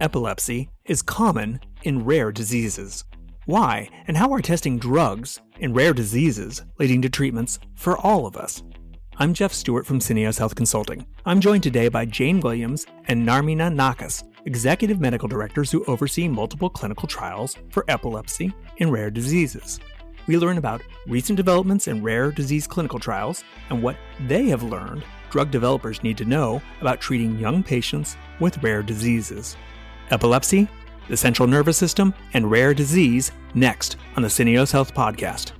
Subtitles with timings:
[0.00, 3.04] epilepsy is common in rare diseases.
[3.46, 8.36] Why and how are testing drugs in rare diseases leading to treatments for all of
[8.36, 8.62] us?
[9.18, 11.06] I'm Jeff Stewart from Syneos Health Consulting.
[11.24, 16.68] I'm joined today by Jane Williams and Nermina Nakas, executive medical directors who oversee multiple
[16.68, 19.80] clinical trials for epilepsy in rare diseases.
[20.26, 25.04] We learn about recent developments in rare disease clinical trials and what they have learned
[25.30, 29.56] drug developers need to know about treating young patients with rare diseases.
[30.10, 30.68] Epilepsy,
[31.08, 35.52] the central nervous system, and rare disease next on the Syneos Health Podcast.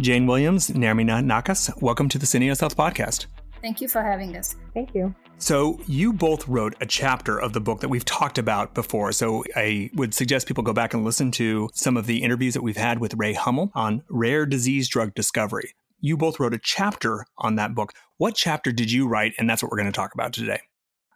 [0.00, 3.26] Jane Williams, Nermina Nakas, welcome to the Syneos Health Podcast.
[3.62, 4.56] Thank you for having us.
[4.74, 5.14] Thank you.
[5.38, 9.10] So, you both wrote a chapter of the book that we've talked about before.
[9.12, 12.62] So, I would suggest people go back and listen to some of the interviews that
[12.62, 15.74] we've had with Ray Huml on rare disease drug discovery.
[16.00, 17.92] You both wrote a chapter on that book.
[18.18, 19.32] What chapter did you write?
[19.38, 20.60] And that's what we're going to talk about today.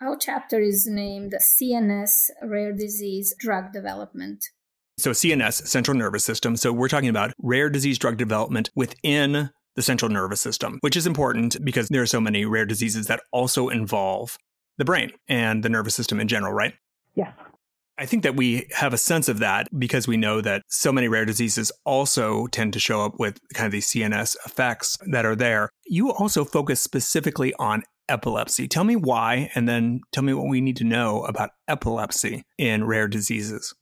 [0.00, 4.44] Our chapter is named CNS Rare Disease Drug Development.
[4.96, 6.56] So, CNS, central nervous system.
[6.56, 11.04] So, we're talking about rare disease drug development within the central nervous system, which is
[11.04, 14.38] important because there are so many rare diseases that also involve
[14.76, 16.74] the brain and the nervous system in general, right?
[17.16, 17.32] Yes.
[17.98, 21.08] I think that we have a sense of that because we know that so many
[21.08, 25.34] rare diseases also tend to show up with kind of these CNS effects that are
[25.34, 25.70] there.
[25.86, 28.68] You also focus specifically on epilepsy.
[28.68, 32.84] Tell me why, and then tell me what we need to know about epilepsy in
[32.84, 33.74] rare diseases.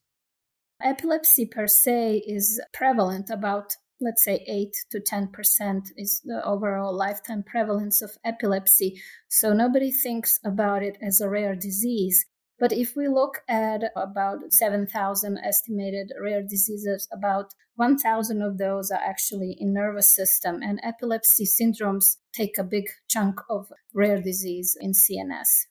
[0.82, 7.42] Epilepsy per se is prevalent about let's say 8 to 10% is the overall lifetime
[7.42, 9.00] prevalence of epilepsy.
[9.28, 12.26] So nobody thinks about it as a rare disease.
[12.58, 19.00] But if we look at about 7,000 estimated rare diseases, about 1,000 of those are
[19.00, 24.92] actually in nervous system and epilepsy syndromes take a big chunk of rare disease in
[24.92, 25.66] CNS.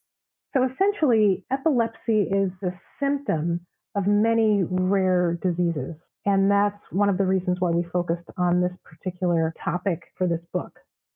[0.56, 3.62] So essentially, epilepsy is a symptom
[3.96, 5.96] of many rare diseases.
[6.26, 10.42] And that's one of the reasons why we focused on this particular topic for this
[10.54, 10.72] book.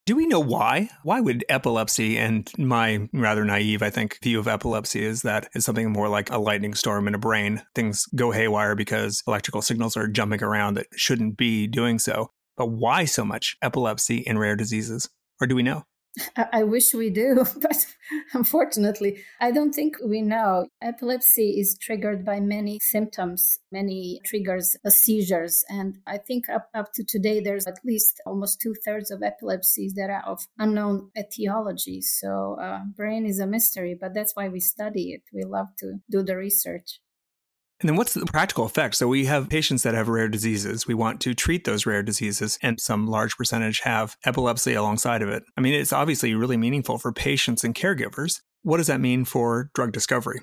[0.10, 0.90] Do we know why?
[1.04, 5.68] Why would epilepsy and my rather naive, I think, view of epilepsy is that it's
[5.68, 7.62] something more like a lightning storm in a brain.
[7.76, 12.32] Things go haywire because electrical signals are jumping around that shouldn't be doing so.
[12.58, 15.12] But why so much epilepsy in rare diseases?
[15.40, 15.84] Or do we know?
[16.54, 17.86] I wish we do, but
[18.34, 20.68] unfortunately, I don't think we know.
[20.82, 25.64] Epilepsy is triggered by many symptoms, many triggers, uh, seizures.
[25.70, 29.94] And I think up, up to today, there's at least almost two thirds of epilepsies
[29.94, 32.02] that are of unknown etiology.
[32.02, 35.22] So, uh, brain is a mystery, but that's why we study it.
[35.34, 37.00] We love to do the research.
[37.82, 38.96] And then what's the practical effect?
[38.96, 40.86] So we have patients that have rare diseases.
[40.86, 45.30] We want to treat those rare diseases, and some large percentage have epilepsy alongside of
[45.30, 45.44] it.
[45.58, 48.42] I mean, it's obviously really meaningful for patients and caregivers.
[48.64, 50.42] What does that mean for drug discovery?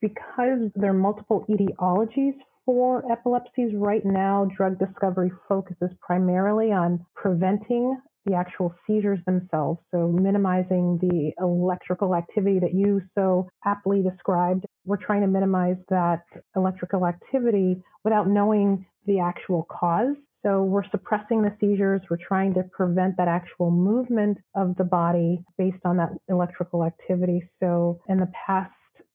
[0.00, 2.34] Because there are multiple etiologies
[2.66, 9.80] for epilepsies, right now, drug discovery focuses primarily on preventing the actual seizures themselves.
[9.90, 14.64] So minimizing the electrical activity that you so aptly described.
[14.84, 16.22] We're trying to minimize that
[16.56, 20.16] electrical activity without knowing the actual cause.
[20.44, 22.02] So we're suppressing the seizures.
[22.10, 27.48] We're trying to prevent that actual movement of the body based on that electrical activity.
[27.60, 28.72] So in the past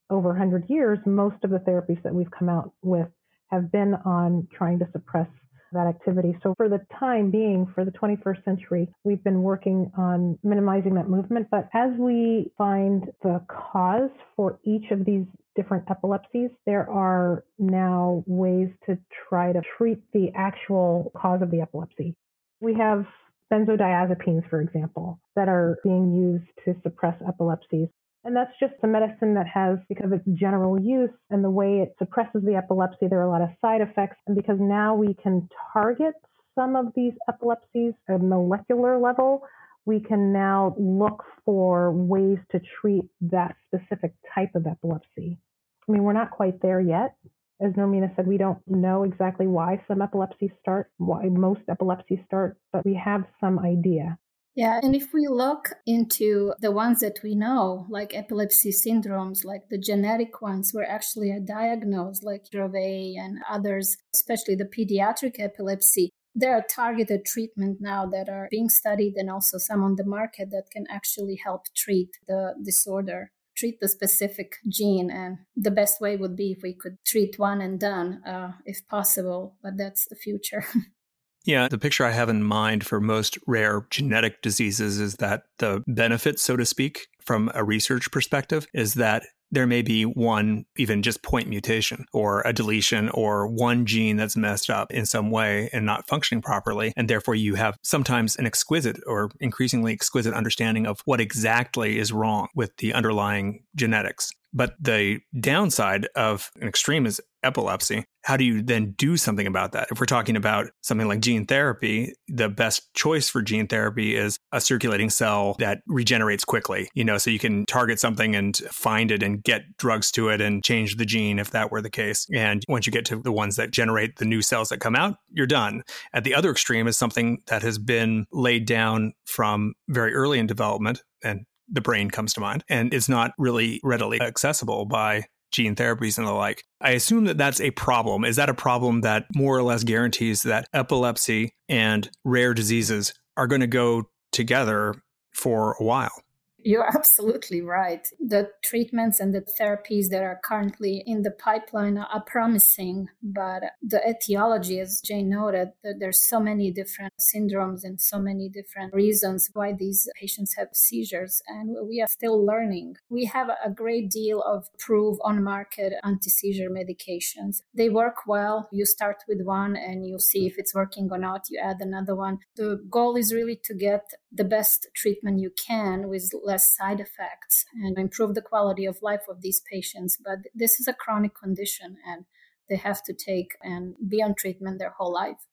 [0.09, 3.07] over 100 years, most of the therapies that we've come out with
[3.51, 5.27] have been on trying to suppress
[5.73, 6.37] that activity.
[6.43, 11.09] So for the time being, for the 21st century, we've been working on minimizing that
[11.09, 11.47] movement.
[11.51, 15.25] But as we find the cause for each of these
[15.55, 18.97] different epilepsies, there are now ways to
[19.29, 22.15] try to treat the actual cause of the epilepsy.
[22.61, 23.05] We have
[23.51, 27.89] benzodiazepines, for example, that are being used to suppress epilepsies.
[28.25, 31.79] And that's just a medicine that has, because of its general use and the way
[31.79, 34.17] it suppresses the epilepsy, there are a lot of side effects.
[34.27, 36.15] And because now we can target
[36.53, 39.43] some of these epilepsies at a molecular level,
[39.85, 45.39] we can now look for ways to treat that specific type of epilepsy.
[45.87, 47.15] I mean, we're not quite there yet.
[47.61, 52.57] As Nermina said, we don't know exactly why some epilepsies start, why most epilepsies start,
[52.71, 54.17] but we have some idea.
[54.55, 59.69] Yeah, and if we look into the ones that we know, like epilepsy syndromes, like
[59.69, 66.53] the genetic ones were actually diagnosed, like Dravet and others, especially the pediatric epilepsy, there
[66.53, 70.69] are targeted treatment now that are being studied and also some on the market that
[70.71, 76.35] can actually help treat the disorder treat the specific gene and the best way would
[76.35, 80.63] be if we could treat one and done uh, if possible but that's the future
[81.45, 85.83] Yeah, the picture I have in mind for most rare genetic diseases is that the
[85.87, 91.01] benefit, so to speak, from a research perspective, is that there may be one, even
[91.01, 95.69] just point mutation or a deletion or one gene that's messed up in some way
[95.73, 96.93] and not functioning properly.
[96.95, 102.11] And therefore, you have sometimes an exquisite or increasingly exquisite understanding of what exactly is
[102.11, 104.31] wrong with the underlying genetics.
[104.53, 108.05] But the downside of an extreme is epilepsy.
[108.23, 109.87] How do you then do something about that?
[109.91, 114.37] If we're talking about something like gene therapy, the best choice for gene therapy is
[114.51, 119.11] a circulating cell that regenerates quickly, you know, so you can target something and find
[119.11, 122.27] it and get drugs to it and change the gene if that were the case.
[122.33, 125.15] And once you get to the ones that generate the new cells that come out,
[125.31, 125.83] you're done.
[126.13, 130.47] At the other extreme is something that has been laid down from very early in
[130.47, 135.75] development and the brain comes to mind and is not really readily accessible by gene
[135.75, 136.63] therapies and the like.
[136.81, 138.23] I assume that that's a problem.
[138.23, 143.47] Is that a problem that more or less guarantees that epilepsy and rare diseases are
[143.47, 144.95] going to go together
[145.33, 146.11] for a while?
[146.61, 148.05] You're absolutely right.
[148.19, 154.01] The treatments and the therapies that are currently in the pipeline are promising, but the
[154.07, 159.73] etiology, as Jane noted, there's so many different syndromes and so many different reasons why
[159.73, 162.95] these patients have seizures, and we are still learning.
[163.09, 167.61] We have a great deal of proof on market anti-seizure medications.
[167.73, 168.67] They work well.
[168.71, 171.45] You start with one and you see if it's working or not.
[171.49, 172.39] You add another one.
[172.57, 177.65] The goal is really to get the best treatment you can with less side effects
[177.83, 180.17] and improve the quality of life of these patients.
[180.23, 182.25] But this is a chronic condition and
[182.69, 185.45] they have to take and be on treatment their whole life.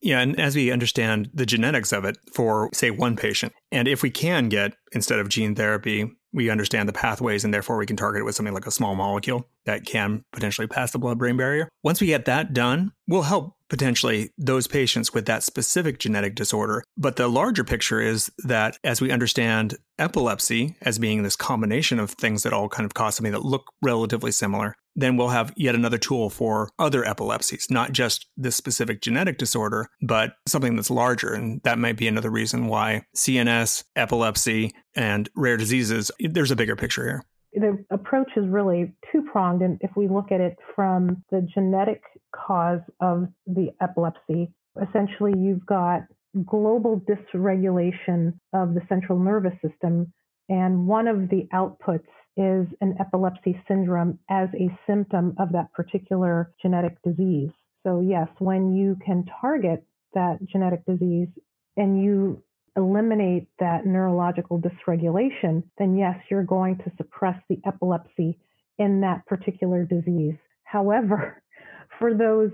[0.00, 4.02] Yeah, and as we understand the genetics of it for, say, one patient, and if
[4.02, 7.96] we can get, instead of gene therapy, we understand the pathways and therefore we can
[7.96, 11.38] target it with something like a small molecule that can potentially pass the blood brain
[11.38, 11.68] barrier.
[11.82, 16.84] Once we get that done, we'll help potentially those patients with that specific genetic disorder.
[16.96, 22.12] But the larger picture is that as we understand epilepsy as being this combination of
[22.12, 25.74] things that all kind of cause something that look relatively similar, then we'll have yet
[25.74, 31.34] another tool for other epilepsies, not just this specific genetic disorder, but something that's larger.
[31.34, 36.76] And that might be another reason why CNS, epilepsy, and rare diseases, there's a bigger
[36.76, 39.62] picture here the approach is really two pronged.
[39.62, 42.02] And if we look at it from the genetic
[42.34, 46.02] cause of the epilepsy, essentially you've got
[46.44, 50.12] global dysregulation of the central nervous system.
[50.48, 56.52] And one of the outputs is an epilepsy syndrome as a symptom of that particular
[56.60, 57.50] genetic disease.
[57.86, 59.84] So, yes, when you can target
[60.14, 61.28] that genetic disease
[61.76, 62.42] and you
[62.76, 68.38] eliminate that neurological dysregulation, then yes, you're going to suppress the epilepsy
[68.78, 70.34] in that particular disease.
[70.64, 71.42] However,
[71.98, 72.50] for those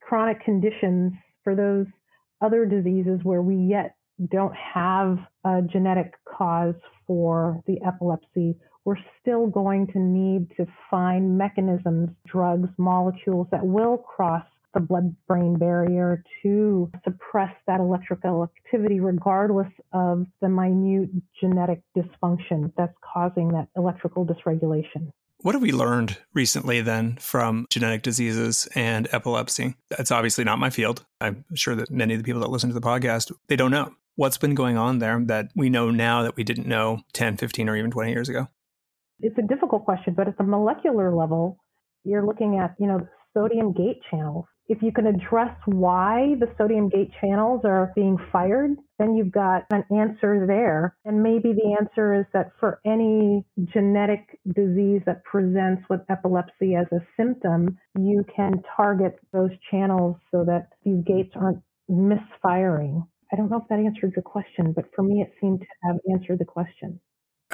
[0.00, 1.12] chronic conditions,
[1.42, 1.86] for those
[2.40, 3.94] other diseases where we yet
[4.30, 6.74] don't have a genetic cause
[7.06, 13.96] for the epilepsy, we're still going to need to find mechanisms, drugs, molecules that will
[13.98, 21.10] cross the blood brain barrier to suppress that electrical activity, regardless of the minute
[21.40, 25.12] genetic dysfunction that's causing that electrical dysregulation.
[25.40, 29.74] What have we learned recently then from genetic diseases and epilepsy?
[29.90, 31.04] That's obviously not my field.
[31.20, 33.94] I'm sure that many of the people that listen to the podcast, they don't know.
[34.16, 37.68] What's been going on there that we know now that we didn't know 10, 15,
[37.68, 38.48] or even 20 years ago?
[39.20, 41.58] It's a difficult question, but at the molecular level,
[42.04, 46.88] you're looking at, you know, sodium gate channels if you can address why the sodium
[46.88, 50.96] gate channels are being fired, then you've got an answer there.
[51.04, 56.86] And maybe the answer is that for any genetic disease that presents with epilepsy as
[56.92, 63.04] a symptom, you can target those channels so that these gates aren't misfiring.
[63.32, 65.96] I don't know if that answered your question, but for me, it seemed to have
[66.10, 67.00] answered the question.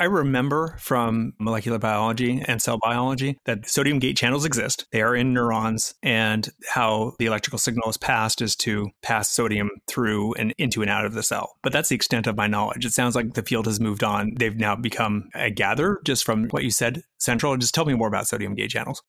[0.01, 4.87] I remember from molecular biology and cell biology that sodium gate channels exist.
[4.93, 9.69] They are in neurons, and how the electrical signal is passed is to pass sodium
[9.87, 11.53] through and into and out of the cell.
[11.63, 12.87] But that's the extent of my knowledge.
[12.87, 14.33] It sounds like the field has moved on.
[14.39, 17.55] They've now become, I gather, just from what you said, central.
[17.59, 19.03] Just tell me more about sodium gate channels.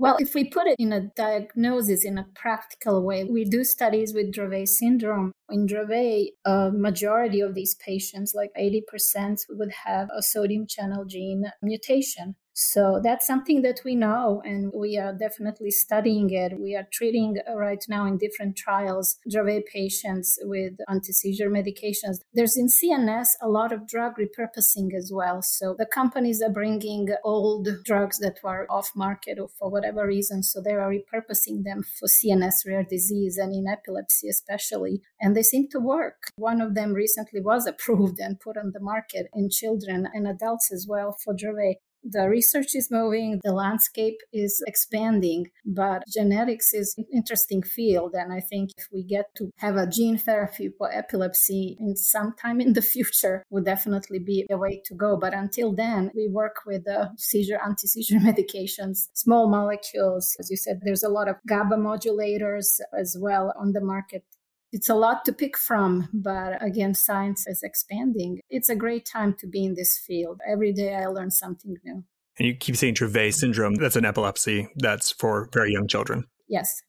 [0.00, 4.14] Well, if we put it in a diagnosis in a practical way, we do studies
[4.14, 5.32] with Dravet syndrome.
[5.50, 11.52] In Dravet, a majority of these patients, like 80%, would have a sodium channel gene
[11.60, 12.36] mutation.
[12.60, 16.60] So that's something that we know, and we are definitely studying it.
[16.60, 22.18] We are treating uh, right now in different trials Dravet patients with anti seizure medications.
[22.34, 25.40] There's in CNS a lot of drug repurposing as well.
[25.40, 30.42] So the companies are bringing old drugs that were off market or for whatever reason.
[30.42, 35.00] So they are repurposing them for CNS rare disease and in epilepsy, especially.
[35.18, 36.24] And they seem to work.
[36.36, 40.70] One of them recently was approved and put on the market in children and adults
[40.70, 41.76] as well for Dravet.
[42.02, 48.14] The research is moving, the landscape is expanding, but genetics is an interesting field.
[48.14, 52.34] And I think if we get to have a gene therapy for epilepsy in some
[52.40, 55.16] time in the future, would definitely be a way to go.
[55.16, 60.36] But until then, we work with the seizure anti-seizure medications, small molecules.
[60.38, 64.24] As you said, there's a lot of GABA modulators as well on the market
[64.72, 68.40] it's a lot to pick from, but again, science is expanding.
[68.50, 70.40] It's a great time to be in this field.
[70.48, 72.04] Every day I learn something new.
[72.38, 73.74] And you keep saying Dravet syndrome.
[73.74, 76.24] That's an epilepsy that's for very young children.
[76.48, 76.82] Yes.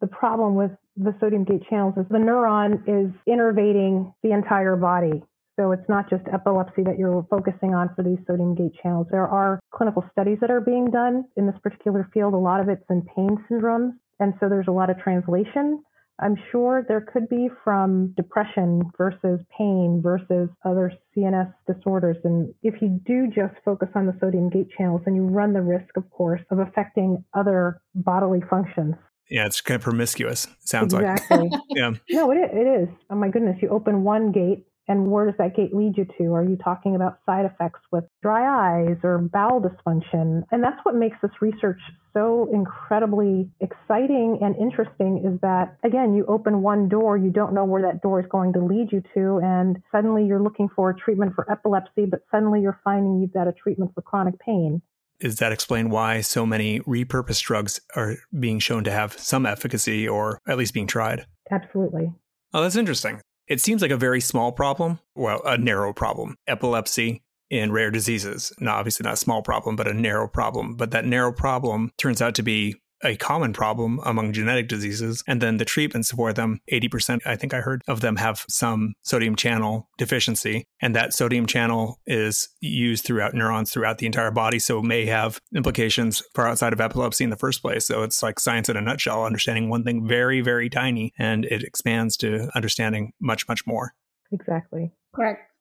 [0.00, 5.22] The problem with the sodium gate channels is the neuron is innervating the entire body.
[5.58, 9.06] So it's not just epilepsy that you're focusing on for these sodium gate channels.
[9.10, 12.34] There are clinical studies that are being done in this particular field.
[12.34, 13.92] A lot of it's in pain syndromes.
[14.20, 15.82] And so there's a lot of translation
[16.20, 22.16] I'm sure there could be from depression versus pain versus other CNS disorders.
[22.24, 25.62] And if you do just focus on the sodium gate channels, then you run the
[25.62, 28.94] risk, of course, of affecting other bodily functions.
[29.28, 31.36] Yeah, it's kind of promiscuous, sounds exactly.
[31.36, 31.46] like.
[31.46, 31.60] Exactly.
[31.70, 31.90] yeah.
[32.10, 32.88] No, it, it is.
[33.10, 33.56] Oh my goodness.
[33.60, 36.34] You open one gate and where does that gate lead you to?
[36.34, 40.44] Are you talking about side effects with dry eyes or bowel dysfunction?
[40.50, 41.80] And that's what makes this research
[42.12, 47.64] so incredibly exciting and interesting is that, again, you open one door, you don't know
[47.64, 50.94] where that door is going to lead you to, and suddenly you're looking for a
[50.94, 54.80] treatment for epilepsy, but suddenly you're finding you've got a treatment for chronic pain.
[55.20, 60.08] Does that explain why so many repurposed drugs are being shown to have some efficacy
[60.08, 61.26] or at least being tried?
[61.50, 62.12] Absolutely.
[62.52, 63.20] Oh, that's interesting.
[63.46, 66.36] It seems like a very small problem, well, a narrow problem.
[66.46, 68.52] Epilepsy in rare diseases.
[68.58, 70.76] Now, obviously not a small problem, but a narrow problem.
[70.76, 75.22] But that narrow problem turns out to be a common problem among genetic diseases.
[75.26, 78.94] And then the treatments for them, 80%, I think I heard of them have some
[79.02, 80.64] sodium channel deficiency.
[80.80, 84.58] And that sodium channel is used throughout neurons throughout the entire body.
[84.58, 87.86] So it may have implications far outside of epilepsy in the first place.
[87.86, 91.62] So it's like science in a nutshell, understanding one thing very, very tiny, and it
[91.62, 93.94] expands to understanding much, much more.
[94.32, 94.90] Exactly.
[95.14, 95.53] Correct.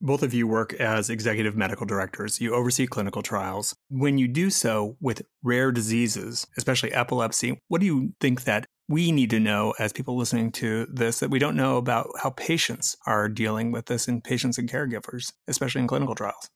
[0.00, 2.40] Both of you work as executive medical directors.
[2.40, 3.74] You oversee clinical trials.
[3.88, 9.10] When you do so with rare diseases, especially epilepsy, what do you think that we
[9.10, 12.96] need to know as people listening to this that we don't know about how patients
[13.06, 16.50] are dealing with this in patients and caregivers, especially in clinical trials?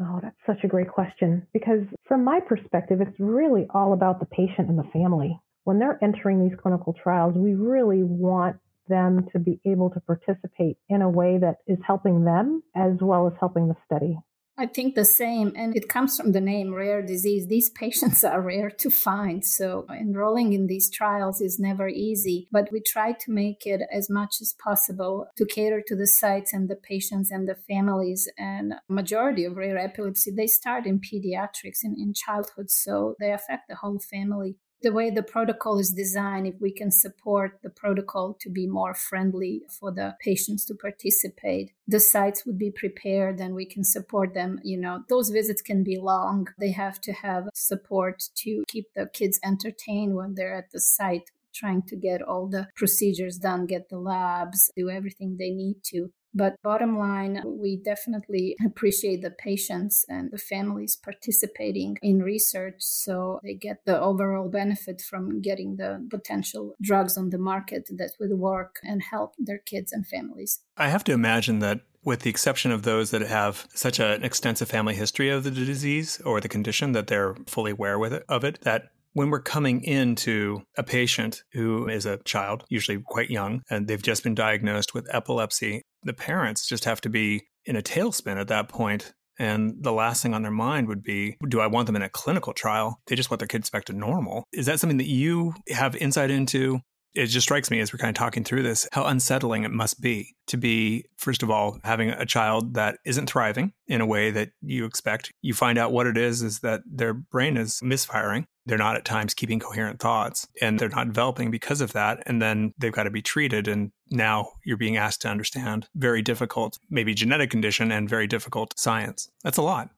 [0.00, 4.26] Oh, that's such a great question because from my perspective, it's really all about the
[4.26, 5.38] patient and the family.
[5.64, 8.56] When they're entering these clinical trials, we really want
[8.88, 13.26] them to be able to participate in a way that is helping them as well
[13.26, 14.18] as helping the study.
[14.60, 17.46] I think the same, and it comes from the name rare disease.
[17.46, 22.48] These patients are rare to find, so enrolling in these trials is never easy.
[22.50, 26.52] But we try to make it as much as possible to cater to the sites
[26.52, 28.28] and the patients and the families.
[28.36, 33.68] And majority of rare epilepsy they start in pediatrics in, in childhood, so they affect
[33.68, 38.36] the whole family the way the protocol is designed, if we can support the protocol
[38.40, 43.54] to be more friendly for the patients to participate, the sites would be prepared and
[43.54, 44.60] we can support them.
[44.62, 46.48] You know, those visits can be long.
[46.58, 51.30] They have to have support to keep the kids entertained when they're at the site
[51.54, 56.10] trying to get all the procedures done, get the labs, do everything they need to.
[56.34, 63.40] But bottom line, we definitely appreciate the patients and the families participating in research so
[63.42, 68.38] they get the overall benefit from getting the potential drugs on the market that would
[68.38, 70.60] work and help their kids and families.
[70.76, 74.68] I have to imagine that with the exception of those that have such an extensive
[74.68, 78.44] family history of the disease or the condition that they're fully aware with it, of
[78.44, 83.62] it, that when we're coming into a patient who is a child, usually quite young,
[83.68, 87.82] and they've just been diagnosed with epilepsy, the parents just have to be in a
[87.82, 91.68] tailspin at that point and the last thing on their mind would be do I
[91.68, 93.00] want them in a clinical trial?
[93.06, 94.44] They just want their kids back to normal.
[94.52, 96.80] Is that something that you have insight into?
[97.14, 100.00] It just strikes me as we're kind of talking through this how unsettling it must
[100.00, 104.30] be to be, first of all, having a child that isn't thriving in a way
[104.30, 105.32] that you expect.
[105.42, 108.46] You find out what it is, is that their brain is misfiring.
[108.66, 112.22] They're not at times keeping coherent thoughts and they're not developing because of that.
[112.26, 113.66] And then they've got to be treated.
[113.66, 118.78] And now you're being asked to understand very difficult, maybe genetic condition and very difficult
[118.78, 119.30] science.
[119.42, 119.90] That's a lot.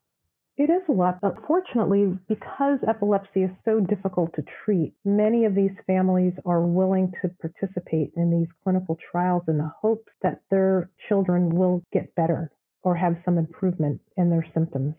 [0.61, 5.55] It is a lot, but fortunately, because epilepsy is so difficult to treat, many of
[5.55, 10.91] these families are willing to participate in these clinical trials in the hopes that their
[11.09, 12.53] children will get better
[12.83, 14.97] or have some improvement in their symptoms.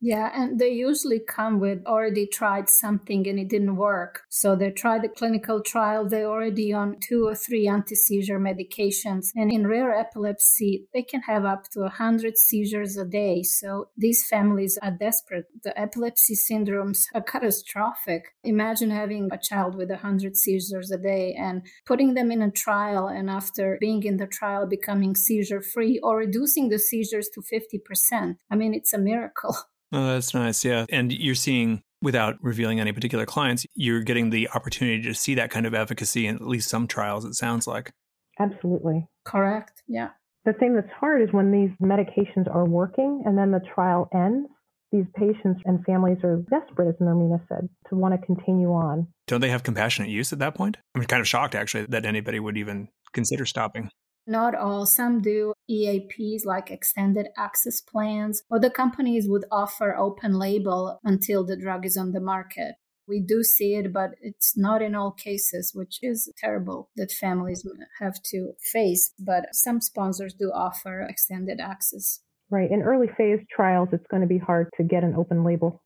[0.00, 4.22] Yeah, and they usually come with already tried something and it didn't work.
[4.28, 9.28] So they tried the clinical trial, they're already on two or three anti seizure medications.
[9.34, 13.42] And in rare epilepsy, they can have up to 100 seizures a day.
[13.42, 15.46] So these families are desperate.
[15.64, 18.34] The epilepsy syndromes are catastrophic.
[18.44, 23.08] Imagine having a child with 100 seizures a day and putting them in a trial,
[23.08, 28.36] and after being in the trial, becoming seizure free or reducing the seizures to 50%.
[28.50, 29.56] I mean, it's a miracle.
[29.92, 30.64] Oh, that's nice.
[30.64, 30.86] Yeah.
[30.90, 35.50] And you're seeing, without revealing any particular clients, you're getting the opportunity to see that
[35.50, 37.92] kind of efficacy in at least some trials, it sounds like.
[38.38, 39.06] Absolutely.
[39.24, 39.82] Correct.
[39.88, 40.08] Yeah.
[40.44, 44.48] The thing that's hard is when these medications are working and then the trial ends,
[44.92, 49.08] these patients and families are desperate, as Nermina said, to want to continue on.
[49.26, 50.76] Don't they have compassionate use at that point?
[50.94, 53.90] I'm kind of shocked, actually, that anybody would even consider stopping.
[54.26, 54.86] Not all.
[54.86, 61.44] Some do EAPs like extended access plans, or the companies would offer open label until
[61.44, 62.74] the drug is on the market.
[63.08, 67.64] We do see it, but it's not in all cases, which is terrible that families
[68.00, 69.12] have to face.
[69.18, 72.20] But some sponsors do offer extended access.
[72.50, 72.70] Right.
[72.70, 75.82] In early phase trials, it's going to be hard to get an open label.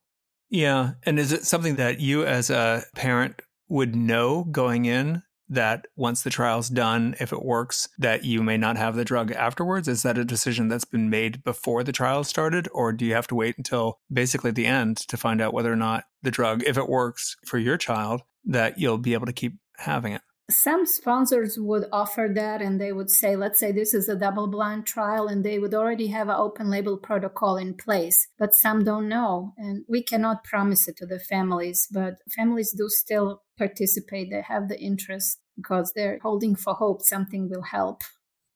[0.48, 0.92] Yeah.
[1.04, 6.22] And is it something that you, as a parent, would know going in that once
[6.22, 9.88] the trial's done, if it works, that you may not have the drug afterwards?
[9.88, 12.68] Is that a decision that's been made before the trial started?
[12.72, 15.76] Or do you have to wait until basically the end to find out whether or
[15.76, 19.54] not the drug, if it works for your child, that you'll be able to keep
[19.78, 20.22] having it?
[20.50, 24.48] Some sponsors would offer that and they would say, let's say this is a double
[24.48, 28.84] blind trial and they would already have an open label protocol in place, but some
[28.84, 29.54] don't know.
[29.56, 34.30] And we cannot promise it to the families, but families do still participate.
[34.30, 38.02] They have the interest because they're holding for hope something will help.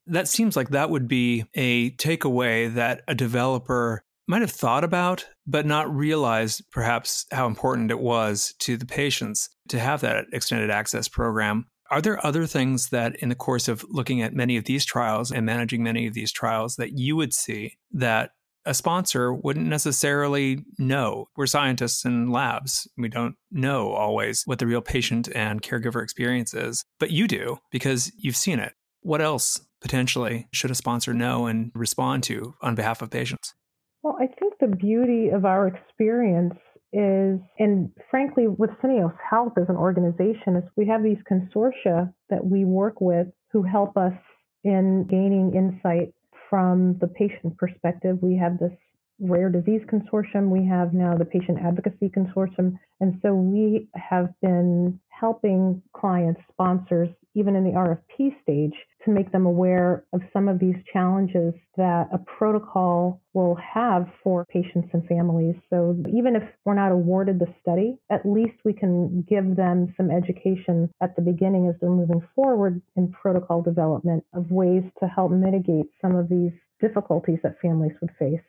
[0.06, 5.26] That seems like that would be a takeaway that a developer might have thought about,
[5.46, 10.70] but not realized perhaps how important it was to the patients to have that extended
[10.70, 11.66] access program.
[11.90, 15.30] Are there other things that, in the course of looking at many of these trials
[15.30, 18.30] and managing many of these trials, that you would see that
[18.66, 21.28] a sponsor wouldn't necessarily know.
[21.36, 22.88] We're scientists in labs.
[22.96, 27.58] We don't know always what the real patient and caregiver experience is, but you do
[27.70, 28.72] because you've seen it.
[29.02, 33.54] What else potentially should a sponsor know and respond to on behalf of patients?
[34.02, 36.54] Well, I think the beauty of our experience
[36.94, 42.44] is, and frankly, with Syneos Health as an organization, is we have these consortia that
[42.44, 44.14] we work with who help us
[44.62, 46.14] in gaining insight
[46.48, 48.72] from the patient perspective, we have this
[49.20, 50.48] rare disease consortium.
[50.48, 52.78] We have now the patient advocacy consortium.
[53.00, 58.74] And so we have been helping clients, sponsors, even in the RFP stage,
[59.04, 64.44] to make them aware of some of these challenges that a protocol will have for
[64.46, 65.56] patients and families.
[65.70, 70.10] So even if we're not awarded the study, at least we can give them some
[70.10, 75.32] education at the beginning as they're moving forward in protocol development of ways to help
[75.32, 78.40] mitigate some of these difficulties that families would face.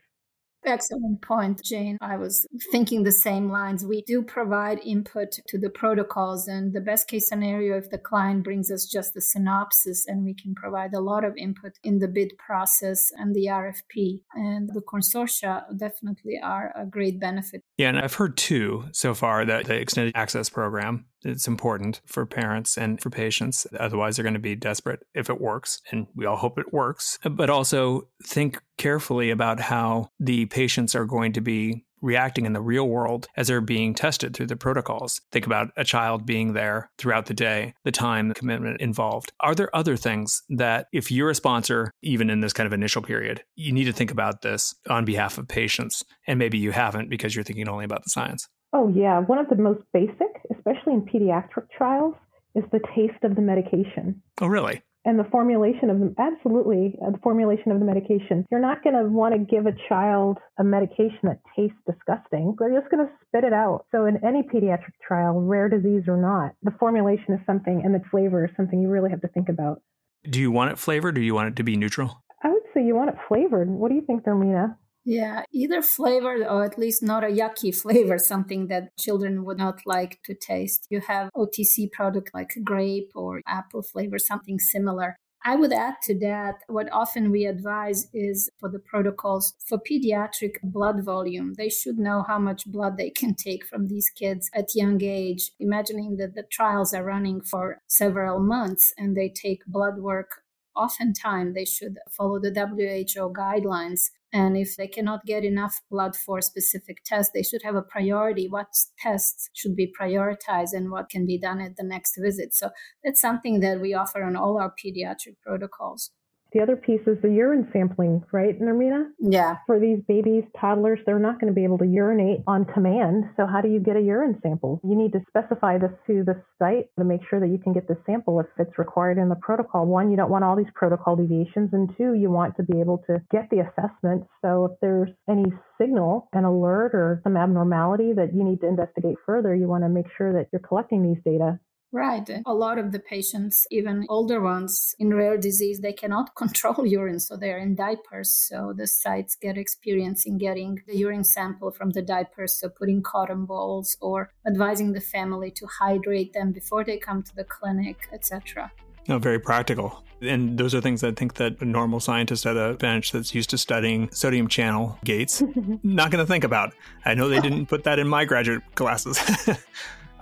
[0.66, 1.98] Excellent point, Jane.
[2.02, 3.86] I was thinking the same lines.
[3.86, 8.44] We do provide input to the protocols, and the best case scenario, if the client
[8.44, 12.08] brings us just a synopsis, and we can provide a lot of input in the
[12.08, 14.22] bid process and the RFP.
[14.34, 17.62] And the consortia definitely are a great benefit.
[17.78, 22.26] Yeah, and I've heard too so far that the extended access program it's important for
[22.26, 23.66] parents and for patients.
[23.80, 25.82] Otherwise, they're going to be desperate if it works.
[25.92, 27.18] And we all hope it works.
[27.30, 32.62] But also think carefully about how the patients are going to be reacting in the
[32.62, 35.20] real world as they're being tested through the protocols.
[35.32, 39.34] Think about a child being there throughout the day, the time, the commitment involved.
[39.40, 43.02] Are there other things that, if you're a sponsor, even in this kind of initial
[43.02, 46.04] period, you need to think about this on behalf of patients?
[46.28, 48.48] And maybe you haven't because you're thinking only about the science.
[48.72, 49.20] Oh, yeah.
[49.20, 52.14] One of the most basic, especially in pediatric trials,
[52.56, 54.22] is the taste of the medication.
[54.42, 54.82] Oh, really?
[55.06, 58.44] And the formulation of them, absolutely, uh, the formulation of the medication.
[58.50, 62.56] You're not going to want to give a child a medication that tastes disgusting.
[62.58, 63.86] They're just going to spit it out.
[63.92, 68.02] So, in any pediatric trial, rare disease or not, the formulation is something and the
[68.10, 69.82] flavor is something you really have to think about.
[70.28, 72.24] Do you want it flavored or do you want it to be neutral?
[72.44, 73.70] I would say you want it flavored.
[73.70, 74.76] What do you think, Nermina?
[75.06, 79.82] Yeah, either flavored or at least not a yucky flavor, something that children would not
[79.86, 80.88] like to taste.
[80.90, 85.16] You have OTC product like grape or apple flavor, something similar.
[85.48, 90.56] I would add to that what often we advise is for the protocols for pediatric
[90.64, 91.54] blood volume.
[91.54, 95.52] They should know how much blood they can take from these kids at young age.
[95.60, 100.42] Imagining that the trials are running for several months and they take blood work
[100.76, 106.42] oftentimes they should follow the WHO guidelines And if they cannot get enough blood for
[106.42, 108.50] specific tests, they should have a priority.
[108.50, 108.68] What
[109.00, 112.54] tests should be prioritized and what can be done at the next visit?
[112.54, 112.72] So
[113.02, 116.12] that's something that we offer on all our pediatric protocols.
[116.56, 119.10] The other piece is the urine sampling, right, Nermina?
[119.20, 119.58] Yeah.
[119.68, 123.26] For these babies, toddlers, they're not going to be able to urinate on command.
[123.36, 124.80] So, how do you get a urine sample?
[124.82, 127.90] You need to specify this to the site to make sure that you can get
[127.90, 129.86] the sample if it's required in the protocol.
[129.86, 131.72] One, you don't want all these protocol deviations.
[131.74, 134.24] And two, you want to be able to get the assessment.
[134.42, 139.18] So, if there's any signal, an alert, or some abnormality that you need to investigate
[139.26, 141.60] further, you want to make sure that you're collecting these data
[141.96, 142.30] Right.
[142.46, 147.22] A lot of the patients, even older ones in rare disease, they cannot control urine,
[147.22, 148.30] so they're in diapers.
[148.30, 153.02] So the sites get experience in getting the urine sample from the diapers, so putting
[153.02, 158.10] cotton balls or advising the family to hydrate them before they come to the clinic,
[158.12, 158.74] etc.
[159.08, 160.04] No, very practical.
[160.22, 163.52] And those are things I think that a normal scientist at a bench that's used
[163.52, 165.42] to studying sodium channel gates
[165.84, 166.74] not going to think about.
[167.06, 169.18] I know they didn't put that in my graduate classes.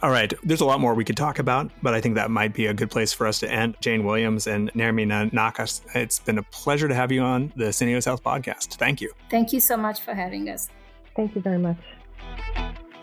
[0.04, 2.54] All right, there's a lot more we could talk about, but I think that might
[2.54, 3.78] be a good place for us to end.
[3.80, 8.04] Jane Williams and Nermina Nakas, it's been a pleasure to have you on the Syneos
[8.04, 8.76] Health podcast.
[8.76, 9.14] Thank you.
[9.32, 10.68] Thank you so much for having us.
[11.16, 11.78] Thank you very much.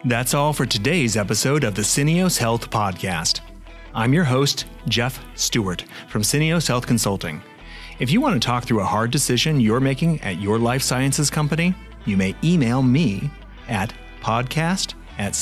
[0.05, 3.41] That's all for today's episode of the Syneos Health podcast.
[3.95, 7.41] I'm your host, Jeff Stewart from Syneos Health Consulting.
[7.99, 11.31] If you want to talk through a hard decision you're making at your life sciences
[11.31, 13.31] company, you may email me
[13.69, 15.33] at podcast at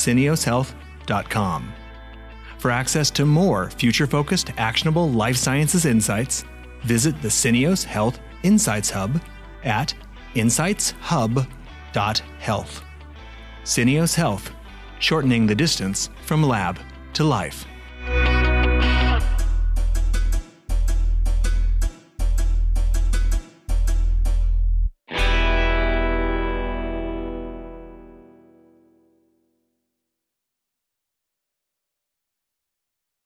[2.59, 6.43] for access to more future focused, actionable life sciences insights,
[6.83, 9.21] visit the Syneos Health Insights Hub
[9.63, 9.93] at
[10.35, 12.83] insightshub.health.
[13.63, 14.51] Syneos Health,
[14.99, 16.79] shortening the distance from lab
[17.13, 17.65] to life.